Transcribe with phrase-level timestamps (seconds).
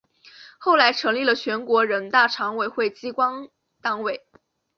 [0.57, 3.49] 后来成立了全国人大常委会机关
[3.81, 4.25] 党委。